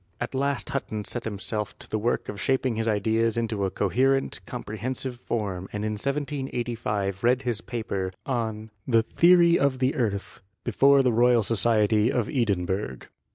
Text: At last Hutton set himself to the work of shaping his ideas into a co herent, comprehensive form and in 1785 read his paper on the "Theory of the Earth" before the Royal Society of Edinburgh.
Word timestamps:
At 0.19 0.33
last 0.33 0.69
Hutton 0.69 1.03
set 1.05 1.25
himself 1.25 1.77
to 1.77 1.87
the 1.87 1.99
work 1.99 2.27
of 2.27 2.41
shaping 2.41 2.75
his 2.75 2.87
ideas 2.87 3.37
into 3.37 3.65
a 3.65 3.69
co 3.69 3.87
herent, 3.87 4.39
comprehensive 4.47 5.17
form 5.19 5.69
and 5.71 5.85
in 5.85 5.91
1785 5.91 7.23
read 7.23 7.43
his 7.43 7.61
paper 7.61 8.11
on 8.25 8.71
the 8.87 9.03
"Theory 9.03 9.59
of 9.59 9.77
the 9.77 9.93
Earth" 9.93 10.41
before 10.63 11.03
the 11.03 11.13
Royal 11.13 11.43
Society 11.43 12.11
of 12.11 12.29
Edinburgh. 12.31 13.01